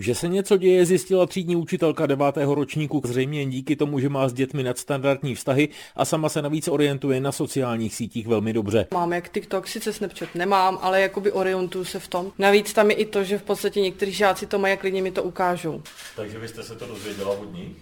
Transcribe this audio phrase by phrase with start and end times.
[0.00, 4.28] Že se něco děje, zjistila třídní učitelka devátého ročníku, zřejmě jen díky tomu, že má
[4.28, 8.86] s dětmi nadstandardní vztahy a sama se navíc orientuje na sociálních sítích velmi dobře.
[8.94, 12.32] Mám jak TikTok, sice Snapchat nemám, ale jakoby orientuju se v tom.
[12.38, 15.10] Navíc tam je i to, že v podstatě někteří žáci to mají a klidně mi
[15.10, 15.82] to ukážou.
[16.16, 17.76] Takže vy jste se to dozvěděla od ní?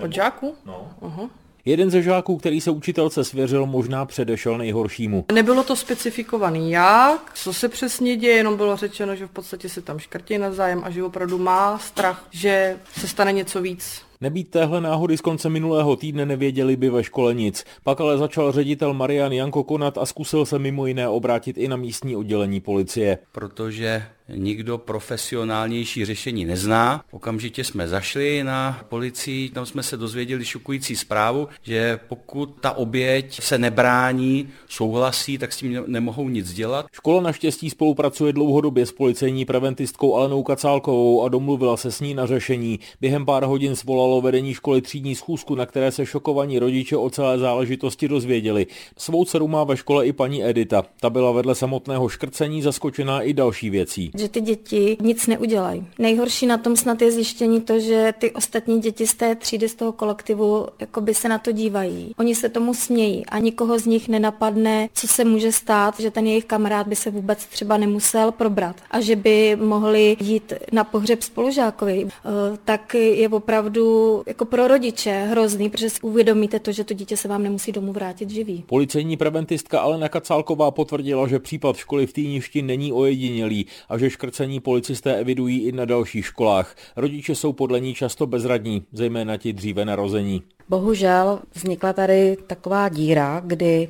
[0.00, 0.56] Od žáků?
[0.66, 0.90] No.
[1.00, 1.30] Uh-huh.
[1.68, 5.24] Jeden ze žáků, který se učitelce svěřil, možná předešel nejhoršímu.
[5.32, 9.82] Nebylo to specifikovaný jak, co se přesně děje, jenom bylo řečeno, že v podstatě se
[9.82, 14.02] tam škrtí navzájem a že opravdu má strach, že se stane něco víc.
[14.20, 17.64] Nebýt téhle náhody z konce minulého týdne nevěděli by ve škole nic.
[17.84, 21.76] Pak ale začal ředitel Marian Janko konat a zkusil se mimo jiné obrátit i na
[21.76, 23.18] místní oddělení policie.
[23.32, 27.04] Protože nikdo profesionálnější řešení nezná.
[27.10, 33.40] Okamžitě jsme zašli na policii, tam jsme se dozvěděli šokující zprávu, že pokud ta oběť
[33.40, 36.86] se nebrání, souhlasí, tak s tím nemohou nic dělat.
[36.92, 42.26] Škola naštěstí spolupracuje dlouhodobě s policejní preventistkou Alenou Kacálkovou a domluvila se s ní na
[42.26, 42.80] řešení.
[43.00, 43.76] Během pár hodin
[44.06, 48.66] svolalo vedení školy třídní schůzku, na které se šokovaní rodiče o celé záležitosti dozvěděli.
[48.98, 50.84] Svou dceru má ve škole i paní Edita.
[51.00, 55.86] Ta byla vedle samotného škrcení zaskočená i další věcí že ty děti nic neudělají.
[55.98, 59.74] Nejhorší na tom snad je zjištění to, že ty ostatní děti z té třídy, z
[59.74, 62.14] toho kolektivu, jakoby se na to dívají.
[62.18, 66.26] Oni se tomu smějí a nikoho z nich nenapadne, co se může stát, že ten
[66.26, 71.22] jejich kamarád by se vůbec třeba nemusel probrat a že by mohli jít na pohřeb
[71.22, 72.06] spolužákovi.
[72.08, 73.95] Eh, tak je opravdu
[74.26, 77.92] jako pro rodiče hrozný, protože si uvědomíte to, že to dítě se vám nemusí domů
[77.92, 78.64] vrátit živý.
[78.66, 84.10] Policejní preventistka Alena Kacálková potvrdila, že případ školy v Týništi není ojedinělý a že že
[84.10, 86.76] škrcení policisté evidují i na dalších školách.
[86.96, 90.42] Rodiče jsou podle ní často bezradní, zejména ti dříve narození.
[90.68, 93.88] Bohužel vznikla tady taková díra, kdy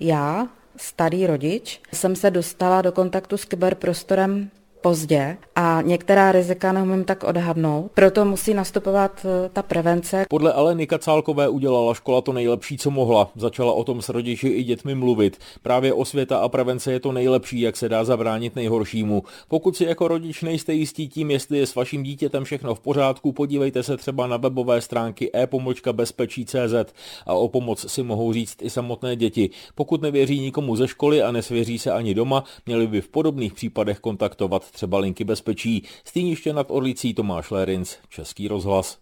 [0.00, 4.50] já, starý rodič, jsem se dostala do kontaktu s kyberprostorem
[4.80, 10.26] pozdě a některá rizika neumím tak odhadnout, proto musí nastupovat eh, ta prevence.
[10.28, 13.30] Podle Aleny Kacálkové udělala škola to nejlepší, co mohla.
[13.36, 15.38] Začala o tom s rodiči i dětmi mluvit.
[15.62, 19.22] Právě osvěta a prevence je to nejlepší, jak se dá zabránit nejhoršímu.
[19.48, 23.32] Pokud si jako rodič nejste jistí tím, jestli je s vaším dítětem všechno v pořádku,
[23.32, 26.92] podívejte se třeba na webové stránky e-bezpečí.cz
[27.26, 29.50] a o pomoc si mohou říct i samotné děti.
[29.74, 33.98] Pokud nevěří nikomu ze školy a nesvěří se ani doma, měli by v podobných případech
[33.98, 35.82] kontaktovat třeba linky bezpečí.
[36.04, 38.98] Stýniště nad Orlicí Tomáš Lérinc, Český rozhlas.